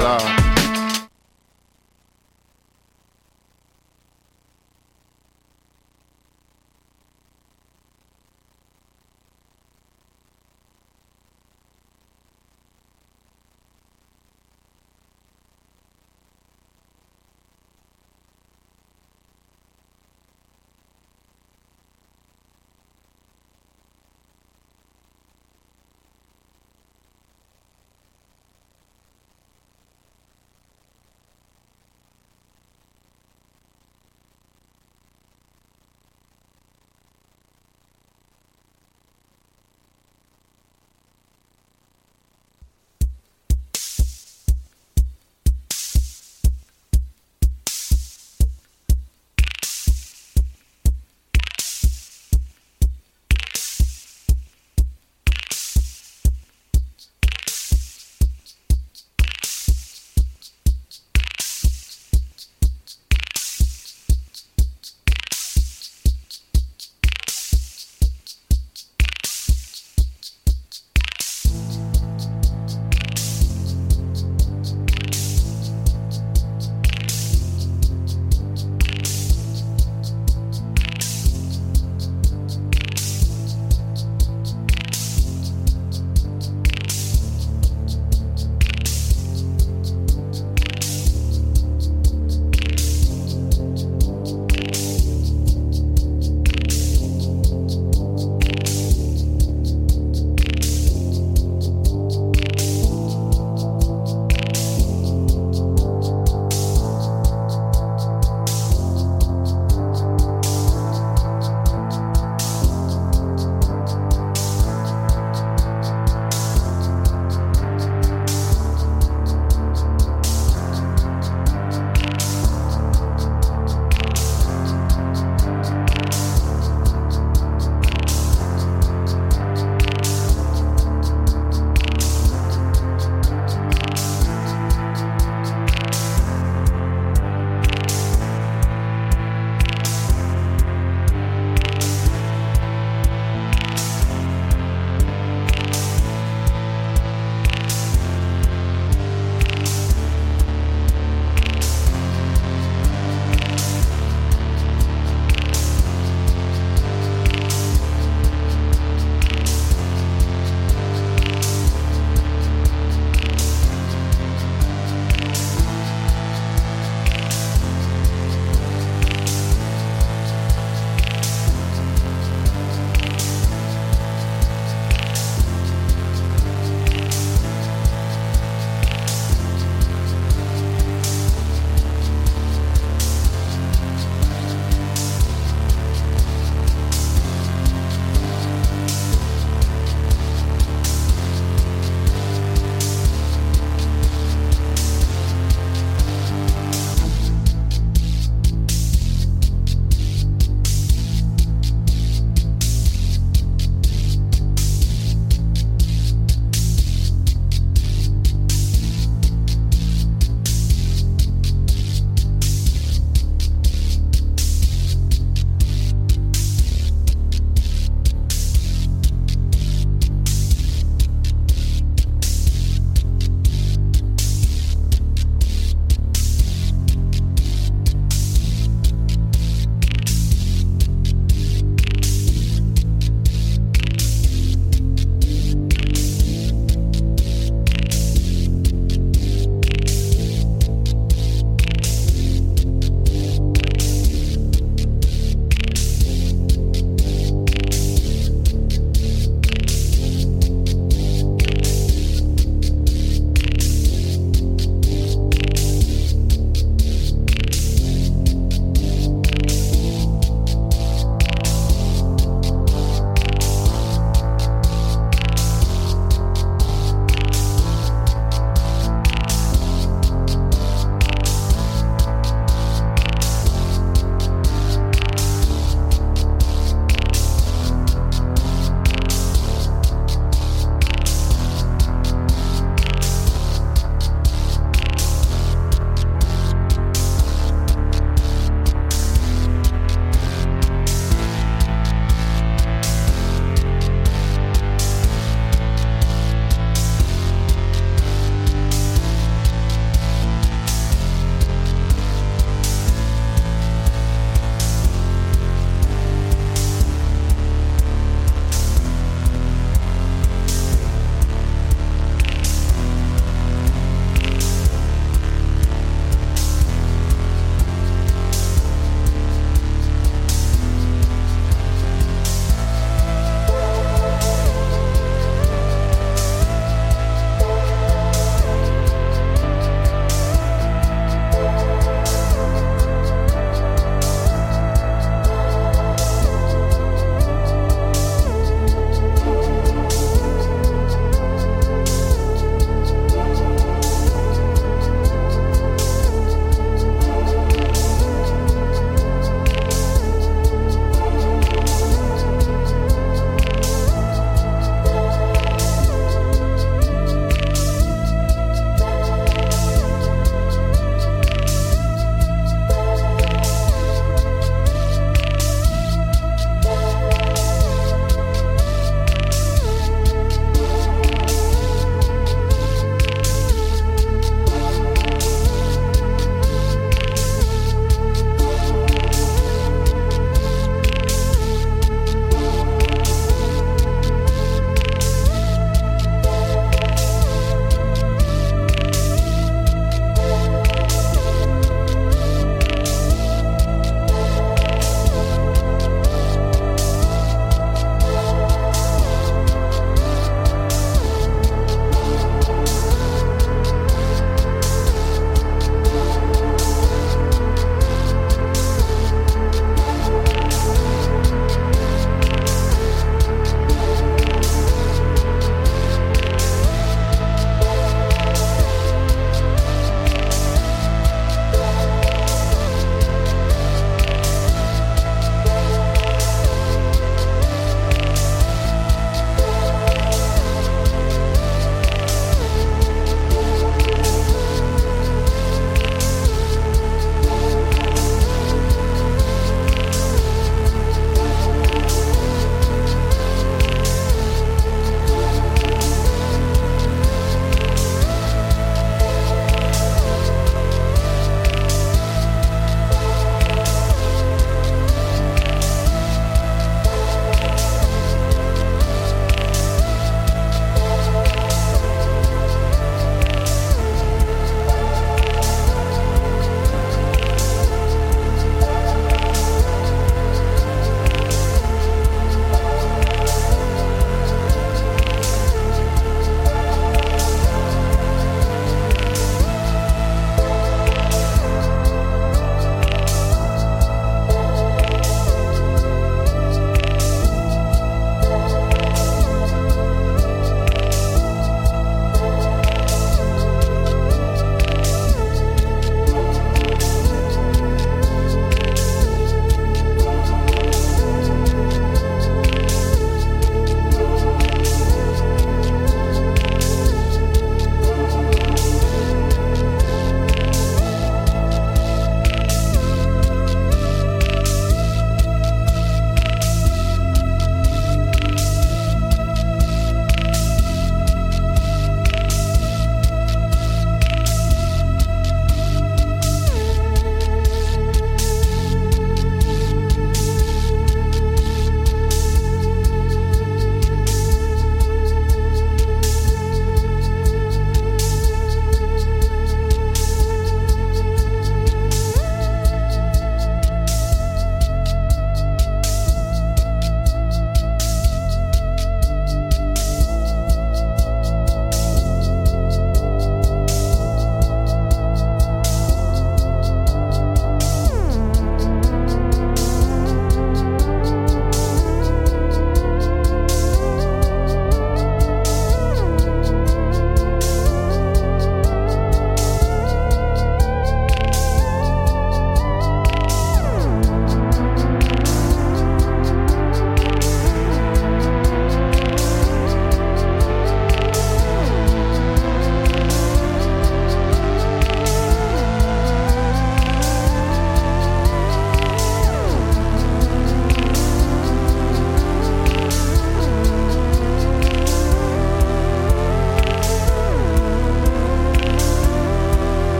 Là. 0.00 0.39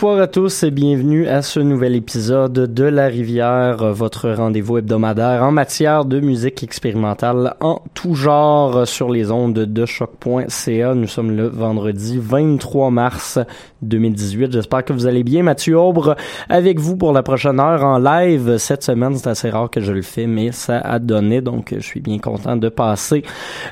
Bonsoir 0.00 0.22
à 0.22 0.28
tous 0.28 0.62
et 0.62 0.70
bienvenue 0.70 1.28
à 1.28 1.42
ce 1.42 1.60
nouvel 1.60 1.94
épisode 1.94 2.54
de 2.54 2.84
La 2.84 3.08
Rivière, 3.08 3.92
votre 3.92 4.30
rendez-vous 4.30 4.78
hebdomadaire 4.78 5.42
en 5.42 5.52
matière 5.52 6.06
de 6.06 6.20
musique 6.20 6.62
expérimentale 6.62 7.54
en 7.60 7.82
tout 7.92 8.14
genre 8.14 8.88
sur 8.88 9.10
les 9.10 9.30
ondes 9.30 9.52
de 9.52 9.84
choc.ca. 9.84 10.94
Nous 10.94 11.06
sommes 11.06 11.36
le 11.36 11.48
vendredi 11.48 12.18
23 12.18 12.90
mars 12.90 13.38
2018. 13.82 14.52
J'espère 14.52 14.86
que 14.86 14.94
vous 14.94 15.04
allez 15.04 15.22
bien. 15.22 15.42
Mathieu 15.42 15.78
Aubre 15.78 16.16
avec 16.48 16.78
vous 16.78 16.96
pour 16.96 17.12
la 17.12 17.22
prochaine 17.22 17.60
heure 17.60 17.84
en 17.84 17.98
live. 17.98 18.56
Cette 18.56 18.82
semaine, 18.82 19.16
c'est 19.16 19.28
assez 19.28 19.50
rare 19.50 19.68
que 19.68 19.82
je 19.82 19.92
le 19.92 20.00
fais, 20.00 20.26
mais 20.26 20.50
ça 20.50 20.78
a 20.78 20.98
donné, 20.98 21.42
donc 21.42 21.74
je 21.76 21.84
suis 21.84 22.00
bien 22.00 22.18
content 22.18 22.56
de 22.56 22.70
passer 22.70 23.22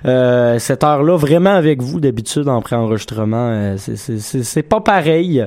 euh, 0.04 0.58
cette 0.58 0.84
heure-là 0.84 1.16
vraiment 1.16 1.54
avec 1.54 1.80
vous. 1.80 2.00
D'habitude, 2.00 2.48
en 2.48 2.60
pré-enregistrement, 2.60 3.48
euh, 3.50 3.76
c'est 3.78 4.62
pas 4.62 4.82
pareil. 4.82 5.46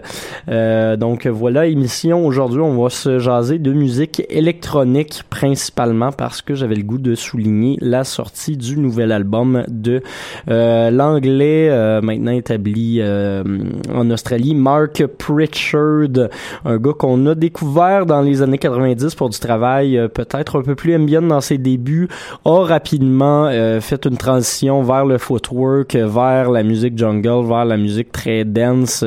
Euh, 0.50 0.71
donc 0.98 1.28
voilà, 1.28 1.66
émission. 1.66 2.26
Aujourd'hui, 2.26 2.60
on 2.60 2.82
va 2.82 2.90
se 2.90 3.20
jaser 3.20 3.60
de 3.60 3.74
musique 3.74 4.24
électronique 4.30 5.24
principalement 5.30 6.12
parce 6.12 6.42
que 6.42 6.56
j'avais 6.56 6.76
le 6.76 6.84
goût 6.84 6.98
de 6.98 7.16
souligner 7.16 7.78
la 7.82 8.04
sortie 8.04 8.58
du 8.58 8.78
nouvel 8.78 9.12
album 9.12 9.64
de 9.68 10.02
euh, 10.50 10.92
l'anglais 10.92 11.70
euh, 11.70 12.02
maintenant 12.02 12.32
établi 12.32 13.02
en 13.02 14.10
Australie, 14.10 14.56
Mark 14.56 15.06
Pritchard, 15.18 16.30
un 16.66 16.78
gars 16.78 16.94
qu'on 16.98 17.26
a 17.28 17.36
découvert 17.36 18.06
dans 18.06 18.22
les 18.22 18.42
années 18.42 18.58
90 18.58 19.16
pour 19.16 19.30
du 19.30 19.40
travail 19.40 20.00
peut-être 20.14 20.60
un 20.60 20.64
peu 20.64 20.76
plus 20.76 20.96
ambient 20.96 21.22
dans 21.22 21.42
ses 21.42 21.58
débuts, 21.58 22.08
a 22.46 22.64
rapidement 22.64 23.50
fait 23.80 24.06
une 24.06 24.18
transition 24.18 24.84
vers 24.84 25.06
le 25.06 25.18
footwork, 25.18 25.96
vers 25.96 26.52
la 26.52 26.64
musique 26.64 26.98
jungle, 26.98 27.48
vers 27.48 27.66
la 27.66 27.78
musique 27.78 28.12
très 28.12 28.44
dense 28.46 29.04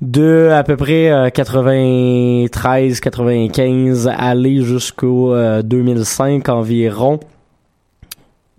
de 0.00 0.50
à 0.52 0.62
peu 0.62 0.76
près 0.76 1.30
93, 1.34 3.00
95, 3.00 4.08
aller 4.08 4.62
jusqu'au 4.62 5.34
2005 5.62 6.48
environ. 6.48 7.20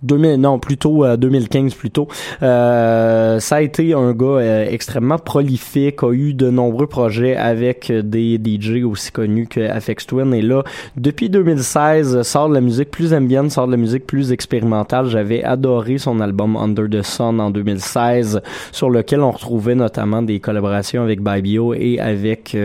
2000, 0.03 0.35
non, 0.35 0.59
plutôt 0.59 1.05
2015 1.15 1.73
euh, 1.73 1.75
plutôt. 1.77 2.07
Euh, 2.41 3.39
ça 3.39 3.57
a 3.57 3.61
été 3.61 3.93
un 3.93 4.13
gars 4.13 4.25
euh, 4.25 4.65
extrêmement 4.69 5.17
prolifique, 5.17 6.03
a 6.03 6.11
eu 6.11 6.33
de 6.33 6.49
nombreux 6.49 6.87
projets 6.87 7.35
avec 7.35 7.91
des 7.91 8.39
DJ 8.43 8.83
aussi 8.83 9.11
connus 9.11 9.47
que 9.47 9.59
Afex 9.59 10.07
Twin. 10.07 10.33
Et 10.33 10.41
là, 10.41 10.63
depuis 10.95 11.29
2016, 11.29 12.21
sort 12.21 12.49
de 12.49 12.53
la 12.53 12.61
musique 12.61 12.91
plus 12.91 13.13
ambiante, 13.13 13.51
sort 13.51 13.67
de 13.67 13.71
la 13.71 13.77
musique 13.77 14.05
plus 14.05 14.31
expérimentale. 14.31 15.07
J'avais 15.07 15.43
adoré 15.43 15.97
son 15.97 16.19
album 16.21 16.55
Under 16.55 16.89
the 16.89 17.01
Sun 17.01 17.39
en 17.39 17.49
2016, 17.49 18.41
sur 18.71 18.89
lequel 18.89 19.21
on 19.21 19.31
retrouvait 19.31 19.75
notamment 19.75 20.21
des 20.21 20.39
collaborations 20.39 21.03
avec 21.03 21.21
Babio 21.21 21.73
et 21.73 21.99
avec 21.99 22.55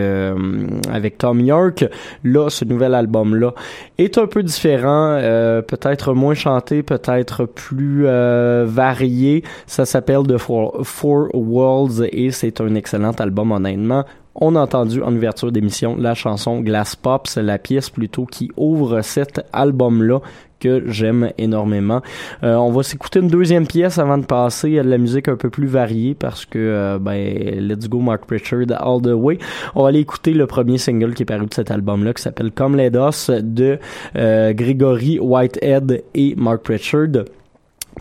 avec 0.91 1.17
Tom 1.17 1.39
York. 1.41 1.85
Là, 2.23 2.49
ce 2.49 2.65
nouvel 2.65 2.93
album-là 2.93 3.53
est 3.97 4.17
un 4.17 4.27
peu 4.27 4.43
différent, 4.43 5.19
peut-être 5.67 6.13
moins 6.13 6.33
chanté, 6.33 6.83
peut-être 6.83 7.24
plus 7.45 8.05
euh, 8.05 8.65
varié. 8.67 9.43
Ça 9.67 9.85
s'appelle 9.85 10.23
The 10.27 10.37
Four, 10.37 10.79
Four 10.83 11.29
Worlds 11.33 12.07
et 12.11 12.31
c'est 12.31 12.61
un 12.61 12.75
excellent 12.75 13.11
album 13.11 13.51
honnêtement. 13.51 14.05
On 14.37 14.57
a 14.57 14.59
entendu 14.59 15.01
en 15.01 15.15
ouverture 15.15 15.49
d'émission 15.49 15.95
la 15.97 16.13
chanson 16.13 16.59
Glass 16.59 16.97
Pop, 16.97 17.25
c'est 17.25 17.41
la 17.41 17.57
pièce 17.57 17.89
plutôt 17.89 18.25
qui 18.25 18.51
ouvre 18.57 19.01
cet 19.01 19.45
album-là 19.53 20.19
que 20.59 20.83
j'aime 20.87 21.31
énormément. 21.37 22.01
Euh, 22.43 22.55
on 22.55 22.71
va 22.71 22.83
s'écouter 22.83 23.19
une 23.19 23.27
deuxième 23.27 23.67
pièce 23.67 23.97
avant 23.97 24.17
de 24.17 24.25
passer 24.25 24.79
à 24.79 24.83
de 24.83 24.89
la 24.89 24.97
musique 24.97 25.27
un 25.27 25.35
peu 25.35 25.49
plus 25.49 25.67
variée 25.67 26.15
parce 26.15 26.45
que 26.45 26.59
euh, 26.59 26.97
ben 26.99 27.17
let's 27.59 27.89
go 27.89 27.99
Mark 27.99 28.25
Pritchard 28.25 28.65
all 28.79 29.01
the 29.01 29.13
way. 29.13 29.37
On 29.75 29.83
va 29.83 29.89
aller 29.89 29.99
écouter 29.99 30.33
le 30.33 30.47
premier 30.47 30.77
single 30.77 31.13
qui 31.13 31.23
est 31.23 31.25
paru 31.25 31.45
de 31.45 31.53
cet 31.53 31.71
album 31.71 32.03
là 32.03 32.13
qui 32.13 32.21
s'appelle 32.21 32.51
Come 32.51 32.75
Let 32.75 32.91
Us 32.95 33.29
de 33.29 33.79
euh, 34.15 34.53
Gregory 34.53 35.19
Whitehead 35.19 36.03
et 36.13 36.35
Mark 36.35 36.63
Pritchard. 36.63 37.25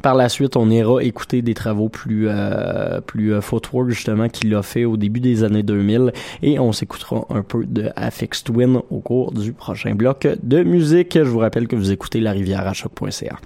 Par 0.03 0.15
la 0.15 0.29
suite, 0.29 0.57
on 0.57 0.69
ira 0.71 1.03
écouter 1.03 1.43
des 1.43 1.55
travaux 1.55 1.89
plus 1.89 2.29
euh, 2.29 3.01
plus 3.01 3.33
euh, 3.33 3.41
footwork 3.41 3.89
justement 3.89 4.29
qu'il 4.29 4.55
a 4.55 4.63
fait 4.63 4.85
au 4.85 4.97
début 4.97 5.21
des 5.21 5.45
années 5.45 5.63
2000 5.63 6.13
et 6.43 6.59
on 6.59 6.73
s'écoutera 6.73 7.27
un 7.31 7.43
peu 7.43 7.65
de 7.65 7.91
Affix 7.97 8.43
Twin 8.45 8.81
au 8.91 9.01
cours 9.01 9.33
du 9.33 9.53
prochain 9.53 9.95
bloc 9.95 10.27
de 10.43 10.63
musique. 10.63 11.15
Je 11.15 11.29
vous 11.29 11.39
rappelle 11.39 11.69
que 11.69 11.77
vous 11.77 11.93
écoutez 11.93 12.21
La 12.21 12.33
Rivière 12.33 12.67
à 12.67 12.73
choc.ca. 12.73 13.39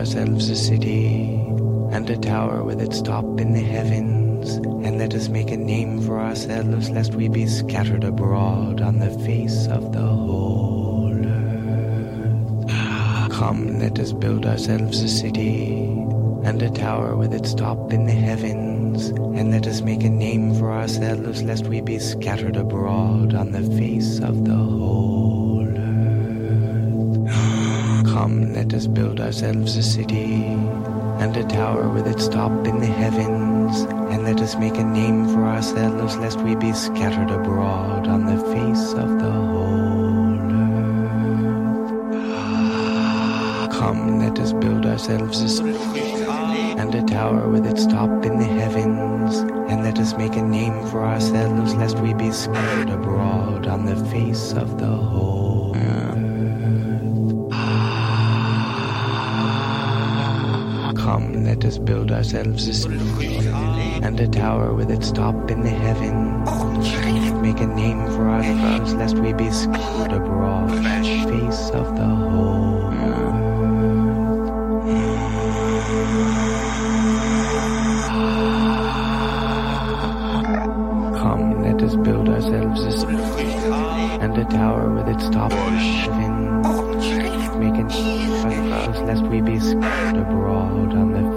ourselves 0.00 0.48
a 0.48 0.56
city 0.56 1.24
and 1.92 2.08
a 2.08 2.16
tower 2.16 2.64
with 2.64 2.80
its 2.80 3.02
top 3.02 3.38
in 3.38 3.52
the 3.52 3.60
heavens, 3.60 4.56
and 4.56 4.98
let 4.98 5.14
us 5.14 5.28
make 5.28 5.50
a 5.50 5.56
name 5.56 6.00
for 6.00 6.18
ourselves, 6.18 6.88
lest 6.90 7.14
we 7.14 7.28
be 7.28 7.46
scattered 7.46 8.02
abroad 8.02 8.80
on 8.80 8.98
the 8.98 9.10
face 9.26 9.68
of 9.68 9.92
the 9.92 10.00
whole 10.00 11.14
earth. 11.14 12.68
Come, 13.30 13.78
let 13.78 13.98
us 13.98 14.12
build 14.12 14.46
ourselves 14.46 15.02
a 15.02 15.08
city 15.08 15.82
and 16.42 16.62
a 16.62 16.70
tower 16.70 17.14
with 17.14 17.34
its 17.34 17.54
top 17.54 17.92
in 17.92 18.06
the 18.06 18.12
heavens, 18.12 19.08
and 19.10 19.50
let 19.50 19.66
us 19.66 19.82
make 19.82 20.02
a 20.02 20.08
name 20.08 20.54
for 20.54 20.72
ourselves, 20.72 21.42
lest 21.42 21.66
we 21.66 21.82
be 21.82 21.98
scattered 21.98 22.56
abroad 22.56 23.34
on 23.34 23.52
the 23.52 23.62
face 23.76 24.18
of 24.20 24.46
the 24.46 24.56
whole 24.56 25.19
Come, 28.20 28.52
let 28.52 28.74
us 28.74 28.86
build 28.86 29.18
ourselves 29.18 29.76
a 29.78 29.82
city 29.82 30.44
and 31.22 31.34
a 31.34 31.44
tower 31.44 31.88
with 31.88 32.06
its 32.06 32.28
top 32.28 32.52
in 32.66 32.78
the 32.78 32.86
heavens, 32.86 33.80
and 34.12 34.24
let 34.24 34.42
us 34.42 34.56
make 34.56 34.76
a 34.76 34.84
name 34.84 35.26
for 35.28 35.46
ourselves, 35.46 36.18
lest 36.18 36.38
we 36.40 36.54
be 36.54 36.74
scattered 36.74 37.30
abroad 37.30 38.06
on 38.06 38.26
the 38.26 38.36
face 38.52 38.92
of 38.92 39.18
the 39.20 39.30
whole 39.30 40.36
earth. 43.64 43.72
Come, 43.72 44.18
let 44.18 44.38
us 44.38 44.52
build 44.52 44.84
ourselves 44.84 45.40
a 45.40 45.48
city 45.48 45.80
and 46.78 46.94
a 46.94 47.00
tower 47.00 47.48
with 47.48 47.64
its 47.64 47.86
top 47.86 48.26
in 48.26 48.38
the 48.38 48.44
heavens, 48.44 49.38
and 49.70 49.82
let 49.82 49.98
us 49.98 50.12
make 50.18 50.36
a 50.36 50.42
name 50.42 50.86
for 50.88 51.06
ourselves, 51.06 51.74
lest 51.76 51.98
we 52.00 52.12
be 52.12 52.30
scattered 52.30 52.90
abroad 52.90 53.66
on 53.66 53.86
the 53.86 53.96
face 54.10 54.52
of 54.52 54.78
the 54.78 54.94
whole 54.94 55.49
let 61.60 61.68
us 61.68 61.78
build 61.78 62.10
ourselves 62.10 62.66
a 62.68 62.72
city 62.72 63.36
and 64.02 64.18
a 64.18 64.26
tower 64.28 64.72
with 64.72 64.90
its 64.90 65.12
top 65.12 65.50
in 65.50 65.60
the 65.60 65.68
heavens. 65.68 66.48
Make 67.42 67.60
a 67.60 67.66
name 67.66 68.02
for 68.06 68.30
ourselves, 68.30 68.94
lest 68.94 69.16
we 69.16 69.34
be 69.34 69.50
scattered 69.50 70.12
abroad 70.12 70.70
face 70.70 71.68
of 71.72 71.96
the 71.96 72.06
whole. 72.06 72.90
Come, 81.18 81.62
let 81.62 81.82
us 81.82 81.94
build 81.96 82.30
ourselves 82.30 82.80
a 82.84 82.92
city 82.92 83.16
and 84.22 84.38
a 84.38 84.44
tower 84.46 84.94
with 84.94 85.08
its 85.14 85.28
top 85.28 85.52
in 85.52 85.74
the 85.74 85.80
heavens 85.80 87.00
making 87.60 87.90
us 87.90 88.98
lest 89.00 89.22
we 89.24 89.40
be 89.42 89.60
scattered 89.60 90.22
abroad 90.22 90.94
on 90.94 91.12
the 91.12 91.29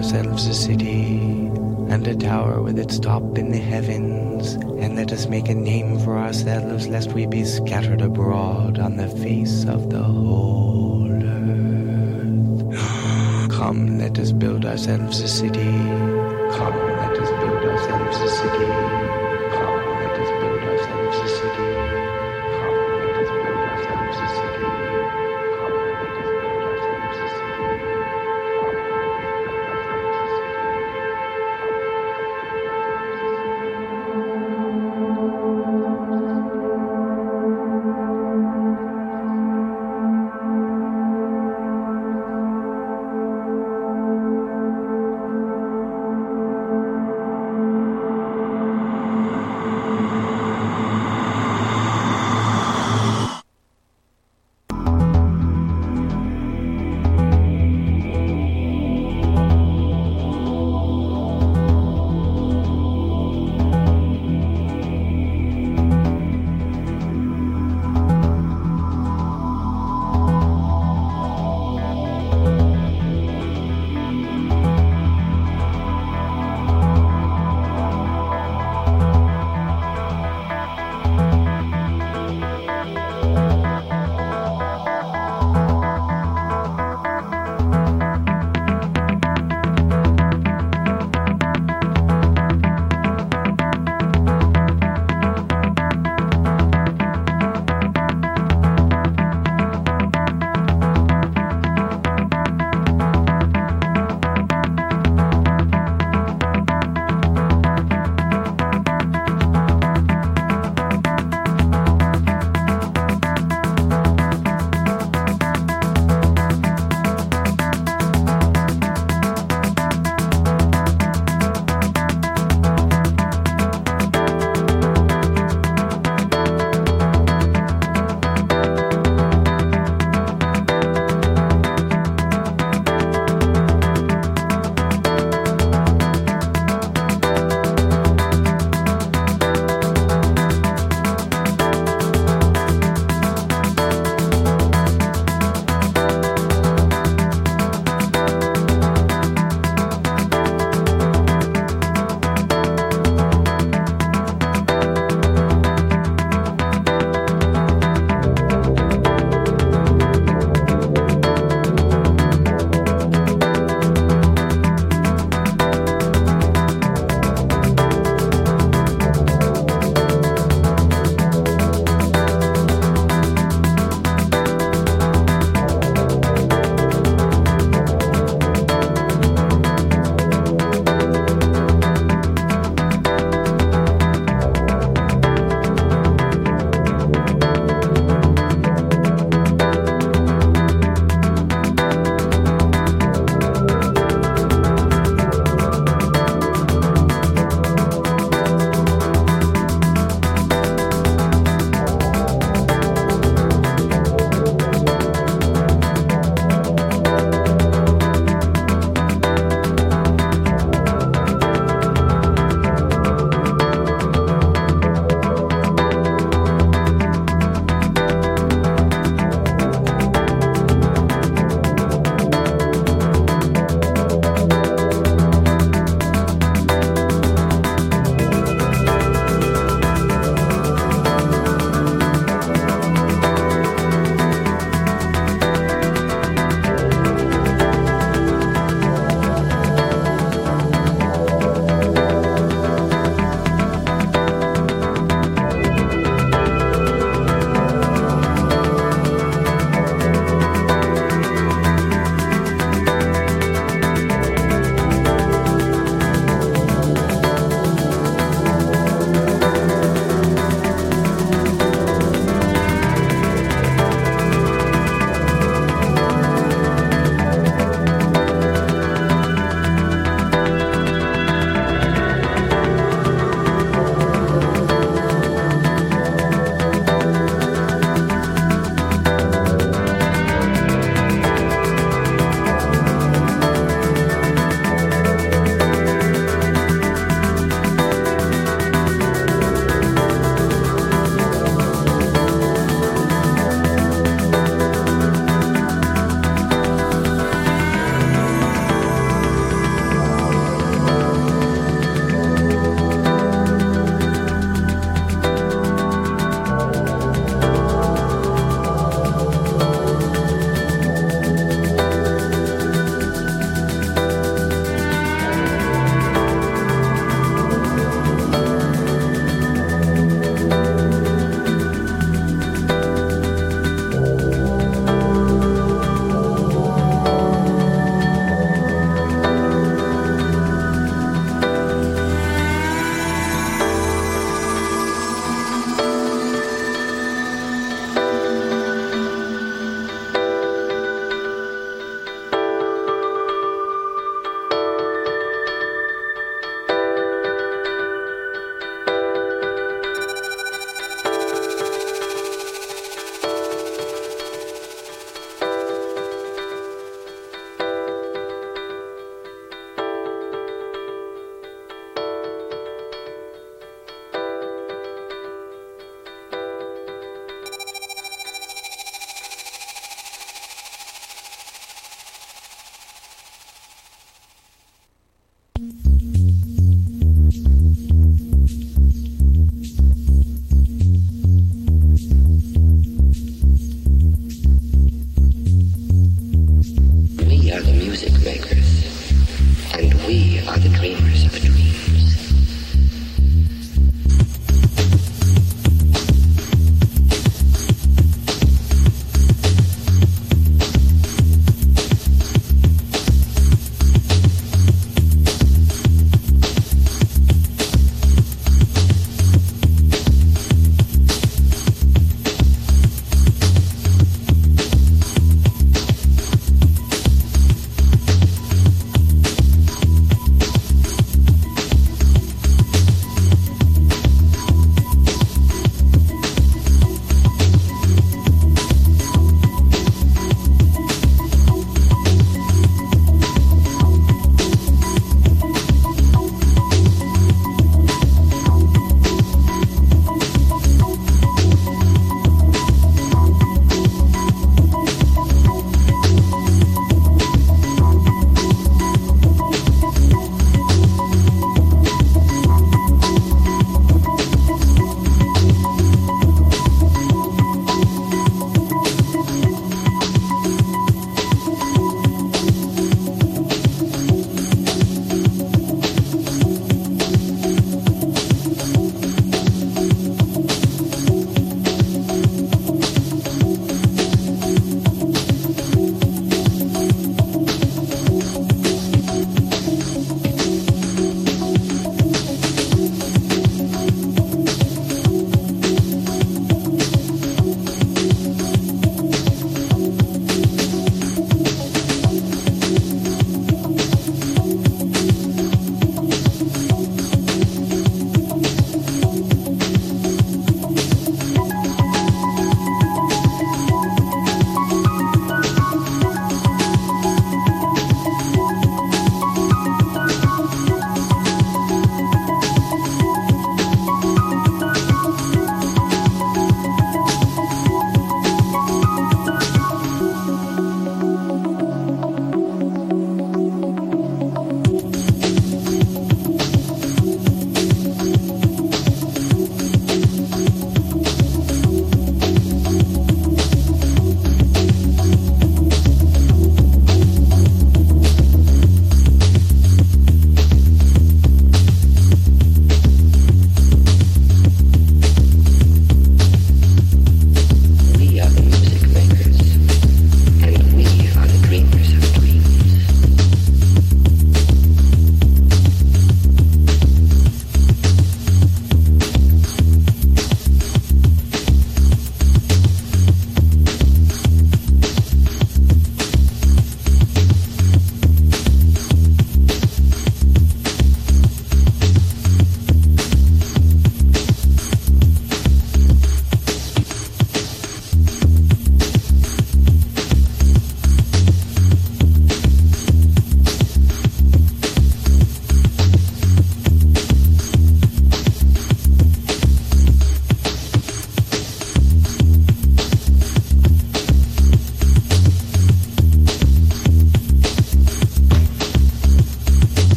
ourselves 0.00 0.46
a 0.46 0.54
city 0.54 1.18
and 1.92 2.06
a 2.06 2.16
tower 2.16 2.62
with 2.62 2.78
its 2.78 2.98
top 2.98 3.36
in 3.36 3.50
the 3.50 3.58
heavens, 3.58 4.54
and 4.54 4.96
let 4.96 5.12
us 5.12 5.26
make 5.26 5.50
a 5.50 5.54
name 5.54 5.98
for 5.98 6.16
ourselves, 6.16 6.88
lest 6.88 7.12
we 7.12 7.26
be 7.26 7.44
scattered 7.44 8.00
abroad 8.00 8.78
on 8.78 8.96
the 8.96 9.08
face 9.08 9.66
of 9.66 9.90
the 9.90 10.02
whole 10.02 11.06
earth. 11.12 12.80
Come, 13.50 13.98
let 13.98 14.18
us 14.18 14.32
build 14.32 14.64
ourselves 14.64 15.20
a 15.20 15.28
city. 15.28 15.76
Come, 16.56 16.78
let 16.96 17.18
us 17.18 17.30
build 17.44 17.62
ourselves 17.62 18.16
a 18.20 18.28
city. 18.28 19.09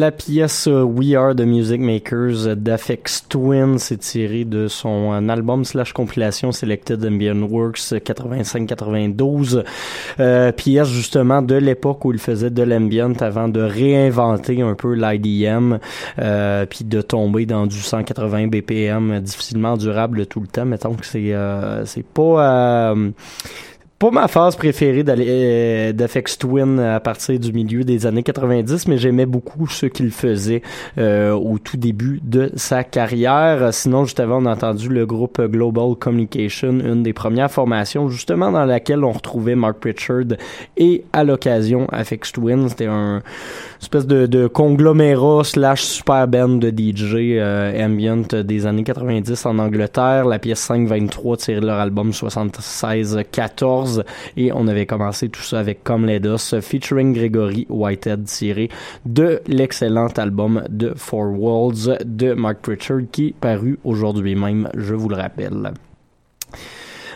La 0.00 0.12
pièce 0.12 0.66
euh, 0.66 0.80
We 0.82 1.14
Are 1.14 1.34
the 1.34 1.42
Music 1.42 1.78
Makers 1.78 2.56
d'Afex 2.56 3.26
Twin 3.28 3.78
s'est 3.78 3.98
tirée 3.98 4.46
de 4.46 4.66
son 4.66 5.12
euh, 5.12 5.28
album 5.28 5.62
slash 5.66 5.92
compilation 5.92 6.52
Selected 6.52 7.04
Ambient 7.04 7.42
Works 7.42 7.92
85-92. 7.92 9.62
Euh, 10.18 10.52
pièce 10.52 10.88
justement 10.88 11.42
de 11.42 11.54
l'époque 11.56 12.02
où 12.06 12.12
il 12.12 12.18
faisait 12.18 12.48
de 12.48 12.62
l'ambient 12.62 13.12
avant 13.20 13.48
de 13.48 13.60
réinventer 13.60 14.62
un 14.62 14.74
peu 14.74 14.94
l'IDM 14.94 15.76
euh, 16.18 16.64
puis 16.64 16.86
de 16.86 17.02
tomber 17.02 17.44
dans 17.44 17.66
du 17.66 17.76
180 17.76 18.46
BPM 18.46 19.20
difficilement 19.20 19.76
durable 19.76 20.24
tout 20.24 20.40
le 20.40 20.46
temps. 20.46 20.64
Mettons 20.64 20.94
que 20.94 21.04
c'est 21.04 21.34
euh, 21.34 21.84
c'est 21.84 22.06
pas 22.06 22.94
pas 24.00 24.10
ma 24.10 24.28
phase 24.28 24.56
préférée 24.56 25.04
euh, 25.06 25.92
d'Afex 25.92 26.38
Twin 26.38 26.80
à 26.80 27.00
partir 27.00 27.38
du 27.38 27.52
milieu 27.52 27.84
des 27.84 28.06
années 28.06 28.22
90, 28.22 28.88
mais 28.88 28.96
j'aimais 28.96 29.26
beaucoup 29.26 29.66
ce 29.66 29.84
qu'il 29.84 30.10
faisait 30.10 30.62
euh, 30.96 31.32
au 31.32 31.58
tout 31.58 31.76
début 31.76 32.18
de 32.24 32.50
sa 32.56 32.82
carrière. 32.82 33.74
Sinon, 33.74 34.06
juste 34.06 34.18
avant, 34.18 34.42
on 34.42 34.46
a 34.46 34.54
entendu 34.54 34.88
le 34.88 35.04
groupe 35.04 35.38
Global 35.42 35.96
Communication, 35.96 36.80
une 36.80 37.02
des 37.02 37.12
premières 37.12 37.50
formations 37.50 38.08
justement 38.08 38.50
dans 38.50 38.64
laquelle 38.64 39.04
on 39.04 39.12
retrouvait 39.12 39.54
Mark 39.54 39.78
Pritchard 39.80 40.38
et 40.78 41.04
à 41.12 41.22
l'occasion 41.22 41.86
Afex 41.92 42.32
Twin. 42.32 42.70
C'était 42.70 42.86
un 42.86 43.22
espèce 43.80 44.06
de, 44.06 44.26
de 44.26 44.46
conglomérat 44.46 45.44
slash 45.44 45.82
super 45.82 46.28
band 46.28 46.48
de 46.58 46.68
DJ 46.68 47.38
euh, 47.38 47.86
ambient 47.86 48.42
des 48.44 48.66
années 48.66 48.84
90 48.84 49.46
en 49.46 49.58
Angleterre. 49.58 50.26
La 50.26 50.38
pièce 50.38 50.60
523 50.60 51.36
tirée 51.38 51.60
de 51.60 51.66
leur 51.66 51.78
album 51.78 52.10
76-14 52.10 54.04
et 54.36 54.52
on 54.52 54.68
avait 54.68 54.86
commencé 54.86 55.28
tout 55.28 55.42
ça 55.42 55.60
avec 55.60 55.82
Comme 55.82 56.06
les 56.06 56.20
featuring 56.60 57.14
Gregory 57.14 57.66
Whitehead 57.68 58.24
tiré 58.24 58.68
de 59.06 59.40
l'excellent 59.46 60.08
album 60.16 60.62
de 60.68 60.92
Four 60.94 61.40
Walls 61.40 61.98
de 62.04 62.34
Mark 62.34 62.58
Pritchard 62.60 63.00
qui 63.10 63.28
est 63.28 63.34
paru 63.34 63.78
aujourd'hui 63.84 64.34
même, 64.34 64.68
je 64.76 64.94
vous 64.94 65.08
le 65.08 65.16
rappelle. 65.16 65.72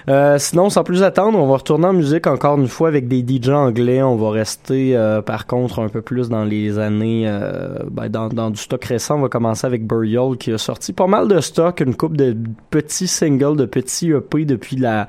Euh, 0.09 0.39
sinon, 0.39 0.69
sans 0.69 0.85
plus 0.85 1.03
attendre, 1.03 1.39
on 1.39 1.47
va 1.47 1.57
retourner 1.57 1.87
en 1.87 1.95
musique 1.95 2.27
encore 2.27 2.59
une 2.59 2.69
fois 2.69 2.89
avec 2.89 3.09
des 3.09 3.25
DJ 3.27 3.49
anglais. 3.49 4.03
On 4.03 4.17
va 4.17 4.31
rester, 4.31 4.97
euh, 4.97 5.23
par 5.23 5.47
contre, 5.47 5.81
un 5.81 5.89
peu 5.89 6.03
plus 6.03 6.29
dans 6.29 6.45
les 6.45 6.79
années, 6.79 7.25
euh, 7.27 7.79
ben, 7.91 8.09
dans, 8.09 8.29
dans, 8.29 8.51
du 8.51 8.59
stock 8.59 8.85
récent. 8.85 9.17
On 9.17 9.23
va 9.23 9.29
commencer 9.29 9.67
avec 9.67 9.87
Burial 9.87 10.37
qui 10.37 10.53
a 10.53 10.59
sorti 10.59 10.93
pas 10.93 11.07
mal 11.07 11.29
de 11.29 11.41
stock, 11.41 11.81
une 11.81 11.95
coupe 11.95 12.17
de 12.17 12.37
petits 12.71 13.07
singles, 13.07 13.57
de 13.57 13.65
petits 13.65 14.11
EP 14.11 14.45
depuis 14.45 14.77
la 14.77 15.09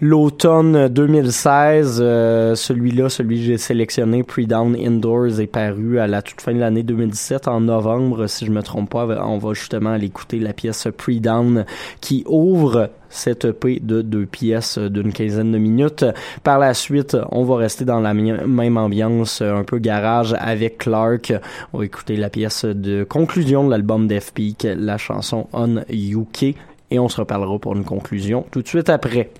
l'automne 0.00 0.88
2016. 0.88 1.98
celui-là, 1.98 3.08
celui 3.08 3.36
que 3.36 3.42
j'ai 3.42 3.58
sélectionné, 3.58 4.22
Pre-Down 4.22 4.76
Indoors, 4.76 5.40
est 5.40 5.46
paru 5.46 5.98
à 5.98 6.06
la 6.06 6.22
toute 6.22 6.40
fin 6.40 6.54
de 6.54 6.58
l'année 6.58 6.82
2017, 6.82 7.48
en 7.48 7.60
novembre, 7.60 8.26
si 8.28 8.46
je 8.46 8.50
me 8.50 8.62
trompe 8.62 8.90
pas. 8.90 9.06
On 9.26 9.38
va 9.38 9.52
justement 9.52 9.90
aller 9.90 10.06
écouter 10.06 10.38
la 10.38 10.52
pièce 10.54 10.88
Pre-Down 10.96 11.66
qui 12.00 12.24
ouvre 12.26 12.88
cette 13.12 13.44
EP 13.44 13.78
de 13.80 14.02
deux 14.02 14.26
pièces 14.26 14.78
d'une 14.78 15.12
quinzaine 15.12 15.52
de 15.52 15.58
minutes. 15.58 16.04
Par 16.42 16.58
la 16.58 16.74
suite, 16.74 17.16
on 17.30 17.44
va 17.44 17.56
rester 17.56 17.84
dans 17.84 18.00
la 18.00 18.14
même 18.14 18.76
ambiance, 18.76 19.42
un 19.42 19.64
peu 19.64 19.78
garage 19.78 20.34
avec 20.38 20.78
Clark. 20.78 21.32
On 21.72 21.78
va 21.78 21.84
écouter 21.84 22.16
la 22.16 22.30
pièce 22.30 22.64
de 22.64 23.04
conclusion 23.04 23.64
de 23.64 23.70
l'album 23.70 24.08
Def 24.08 24.32
Peak, 24.32 24.66
la 24.76 24.98
chanson 24.98 25.46
On 25.52 25.82
UK, 25.90 26.54
et 26.90 26.98
on 26.98 27.08
se 27.08 27.20
reparlera 27.20 27.58
pour 27.58 27.76
une 27.76 27.84
conclusion 27.84 28.44
tout 28.50 28.62
de 28.62 28.68
suite 28.68 28.90
après. 28.90 29.30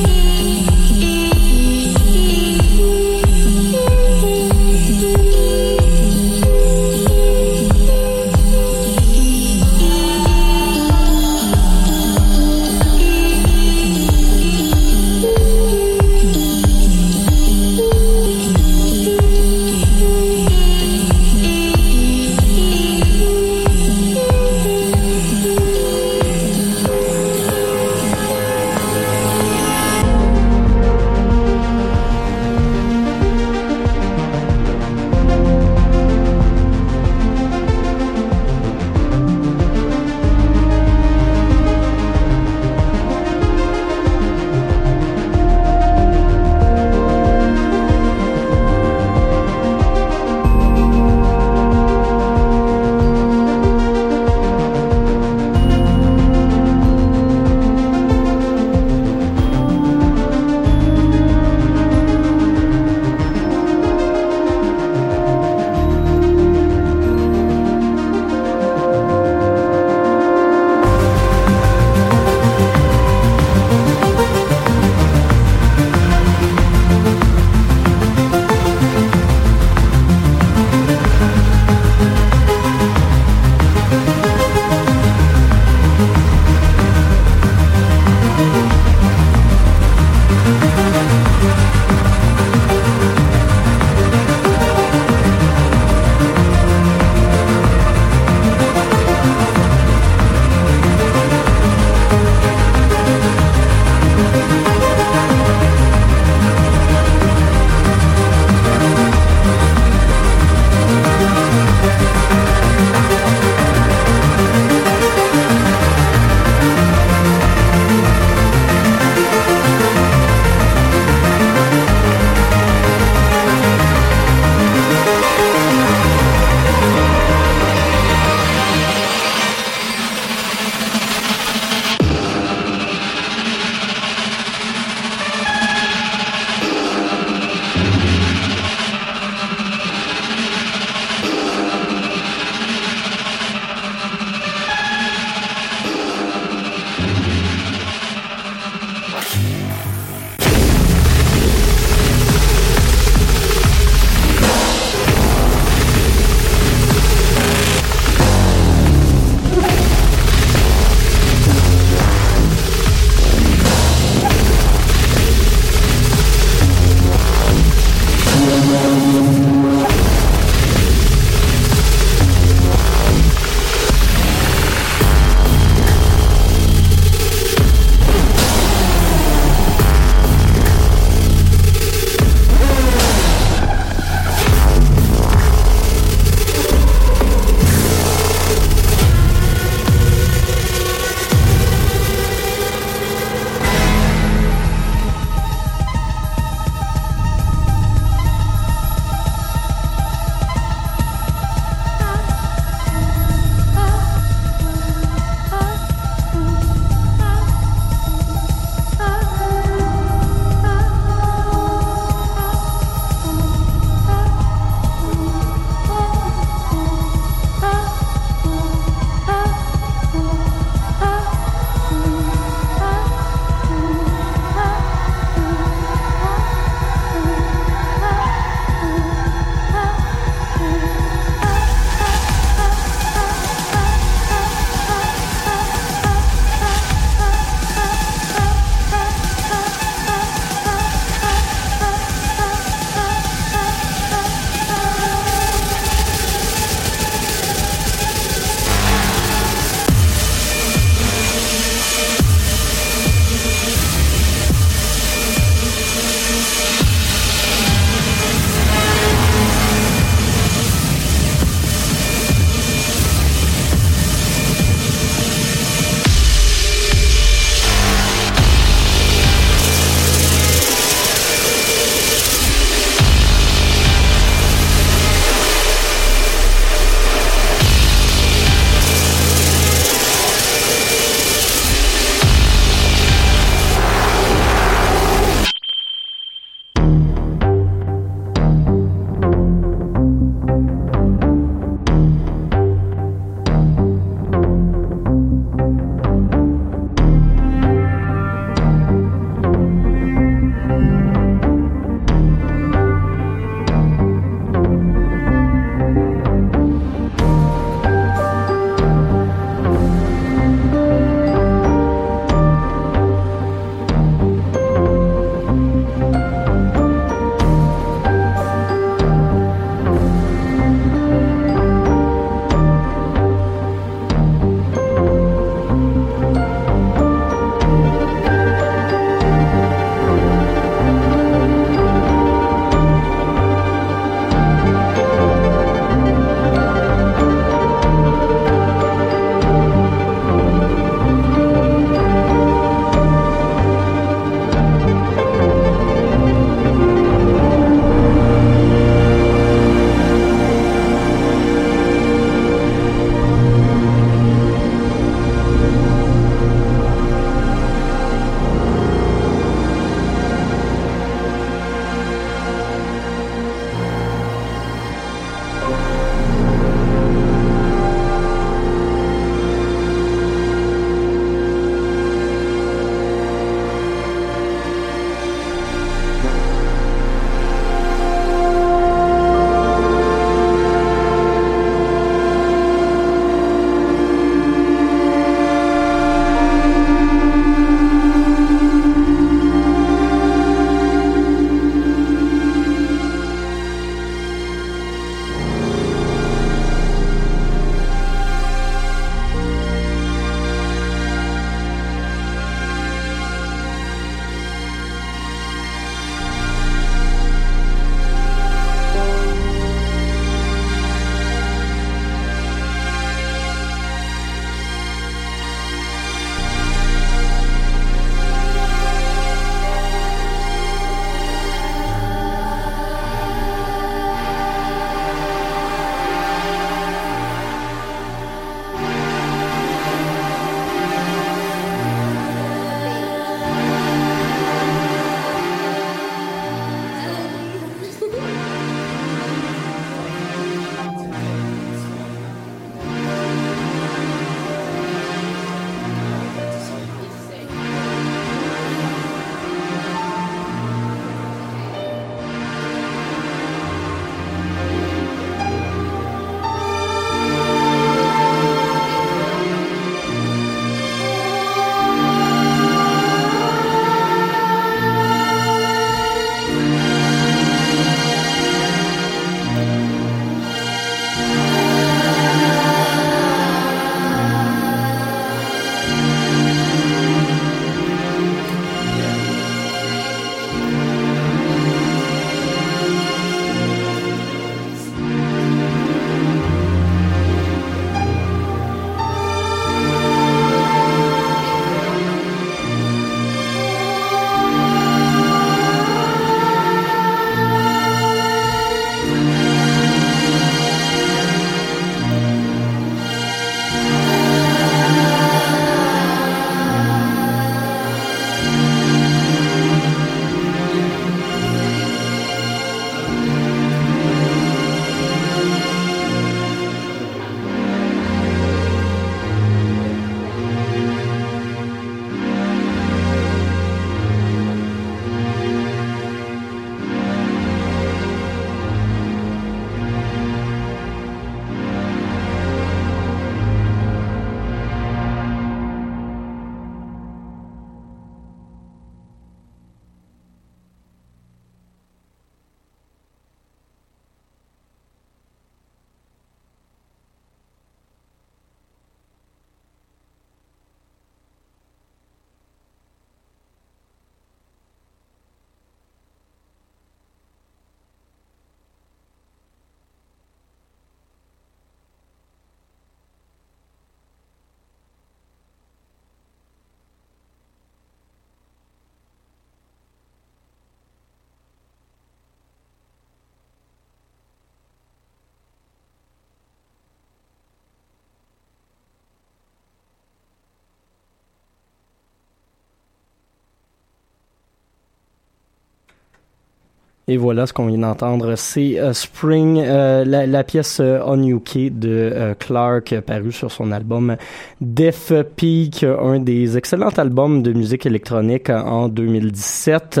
Et 587.12 587.18
voilà 587.18 587.46
ce 587.46 587.52
qu'on 587.52 587.66
vient 587.66 587.76
d'entendre, 587.76 588.36
c'est 588.36 588.80
euh, 588.80 588.94
Spring, 588.94 589.62
euh, 589.62 590.02
la, 590.02 590.44
pièce 590.44 590.80
euh, 590.80 590.98
On 591.04 591.22
UK 591.22 591.78
de 591.78 592.34
Clark, 592.38 592.98
paru 593.00 593.32
sur 593.32 593.52
son 593.52 593.70
album 593.70 594.16
Death 594.62 595.12
Peak, 595.36 595.84
un 595.84 596.20
des 596.20 596.56
excellents 596.56 596.96
albums 596.96 597.42
de 597.42 597.52
musique 597.52 597.84
électronique 597.84 598.48
en 598.48 598.88
2017. 598.88 600.00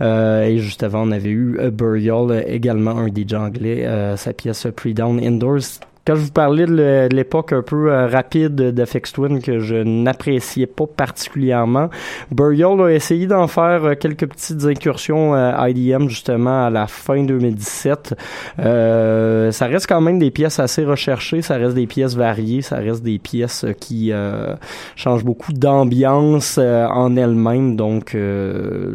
et 0.00 0.56
juste 0.56 0.82
avant, 0.82 1.06
on 1.06 1.12
avait 1.12 1.28
eu 1.28 1.58
Burial, 1.70 2.42
également 2.46 2.96
un 2.96 3.08
DJ 3.08 3.34
anglais, 3.34 3.86
sa 4.16 4.32
pièce 4.32 4.66
Pre-Down 4.74 5.20
Indoors 5.22 5.80
quand 6.06 6.14
je 6.14 6.20
vous 6.20 6.30
parlais 6.30 6.66
de 6.66 7.08
l'époque 7.12 7.52
un 7.52 7.62
peu 7.62 7.90
euh, 7.90 8.06
rapide 8.06 8.54
d'FX 8.54 9.12
Twin 9.12 9.42
que 9.42 9.58
je 9.58 9.74
n'appréciais 9.76 10.66
pas 10.66 10.86
particulièrement, 10.86 11.90
Burial 12.30 12.80
a 12.80 12.90
essayé 12.90 13.26
d'en 13.26 13.48
faire 13.48 13.84
euh, 13.84 13.94
quelques 13.94 14.26
petites 14.28 14.64
incursions 14.64 15.34
à 15.34 15.68
IDM 15.68 16.08
justement 16.08 16.66
à 16.66 16.70
la 16.70 16.86
fin 16.86 17.24
2017. 17.24 18.14
Euh, 18.60 19.50
ça 19.50 19.66
reste 19.66 19.88
quand 19.88 20.00
même 20.00 20.20
des 20.20 20.30
pièces 20.30 20.60
assez 20.60 20.84
recherchées, 20.84 21.42
ça 21.42 21.56
reste 21.56 21.74
des 21.74 21.88
pièces 21.88 22.14
variées, 22.14 22.62
ça 22.62 22.76
reste 22.76 23.02
des 23.02 23.18
pièces 23.18 23.66
qui 23.80 24.12
euh, 24.12 24.54
changent 24.94 25.24
beaucoup 25.24 25.52
d'ambiance 25.52 26.58
en 26.58 27.16
elles-mêmes, 27.16 27.74
donc 27.74 28.16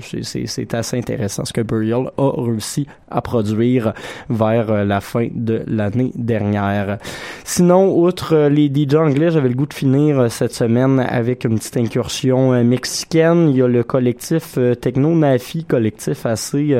c'est 0.01 0.73
assez 0.73 0.97
intéressant 0.97 1.43
ce 1.43 1.51
que 1.51 1.61
Burial 1.61 2.11
a 2.17 2.31
réussi 2.41 2.87
à 3.09 3.21
produire 3.21 3.93
vers 4.29 4.85
la 4.85 5.01
fin 5.01 5.27
de 5.33 5.63
l'année 5.67 6.11
dernière. 6.15 6.99
Sinon, 7.53 7.97
outre 7.97 8.33
euh, 8.33 8.49
les 8.49 8.71
DJ 8.73 8.95
anglais, 8.95 9.29
j'avais 9.29 9.49
le 9.49 9.55
goût 9.55 9.65
de 9.65 9.73
finir 9.73 10.19
euh, 10.19 10.29
cette 10.29 10.53
semaine 10.53 10.99
avec 11.01 11.43
une 11.43 11.57
petite 11.57 11.75
incursion 11.75 12.53
euh, 12.53 12.63
mexicaine. 12.63 13.49
Il 13.49 13.57
y 13.57 13.61
a 13.61 13.67
le 13.67 13.83
collectif 13.83 14.57
Techno 14.79 15.13
Nafi, 15.13 15.65
collectif 15.65 16.25
assez 16.25 16.75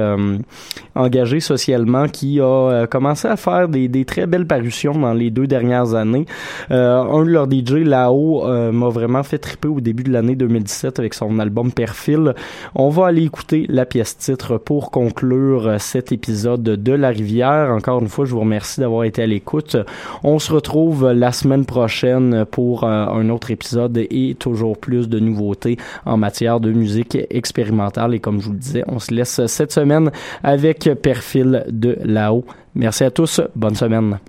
engagé 0.96 1.40
socialement, 1.40 2.08
qui 2.08 2.40
a 2.40 2.88
commencé 2.90 3.28
à 3.28 3.36
faire 3.36 3.68
des, 3.68 3.88
des, 3.88 4.06
très 4.06 4.28
belles 4.28 4.48
parutions 4.48 4.94
dans 4.94 5.14
les 5.14 5.30
deux 5.30 5.48
dernières 5.48 5.94
années. 5.94 6.26
un 6.70 7.24
de 7.24 7.30
leurs 7.30 7.50
DJ, 7.52 7.84
là-haut, 7.86 8.48
m'a 8.72 8.90
vraiment 8.90 9.24
fait 9.24 9.38
triper 9.38 9.68
au 9.68 9.82
début 9.82 10.04
de 10.04 10.12
l'année 10.12 10.36
2017 10.36 11.00
avec 11.00 11.14
son 11.14 11.40
album 11.40 11.72
Perfil. 11.72 12.34
On 12.76 12.90
va 12.90 13.08
aller 13.08 13.24
écouter 13.24 13.66
la 13.68 13.86
pièce 13.86 14.18
titre 14.18 14.58
pour 14.58 14.92
conclure 14.92 15.76
cet 15.80 16.12
épisode 16.12 16.64
de 16.64 16.94
La 16.94 17.10
Rivière. 17.10 17.72
Encore 17.72 18.02
une 18.02 18.10
fois, 18.10 18.26
je 18.26 18.32
vous 18.32 18.42
remercie 18.42 18.80
d'avoir 18.80 19.04
été 19.04 19.22
à 19.24 19.28
l'écoute. 19.28 19.78
On 20.24 20.40
se 20.40 20.52
retrouve 20.52 21.12
la 21.12 21.32
semaine 21.32 21.66
prochaine 21.66 22.46
pour 22.46 22.84
euh, 22.84 23.06
un 23.06 23.30
autre 23.30 23.52
épisode 23.52 23.98
et 23.98 24.36
toujours 24.40 24.78
plus 24.78 25.10
de 25.10 25.20
nouveautés 25.20 25.78
en 26.06 26.18
matière 26.18 26.60
de 26.60 26.72
musique 26.72 27.18
expérimentale. 27.30 28.14
Et 28.14 28.20
comme 28.20 28.40
je 28.40 28.46
vous 28.48 28.54
le 28.54 28.60
disais, 28.60 28.84
on 28.88 29.00
se 29.00 29.14
laisse 29.14 29.46
cette 29.48 29.72
semaine 29.72 30.12
avec 30.44 30.90
Perfil 31.02 31.66
de 31.70 31.98
là-haut. 32.04 32.46
Merci 32.76 33.04
à 33.04 33.12
tous. 33.12 33.42
Bonne 33.56 33.76
semaine. 33.76 34.20